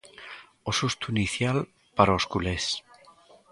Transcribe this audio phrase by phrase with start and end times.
[0.69, 1.57] O susto inicial,
[1.97, 2.65] para os culés.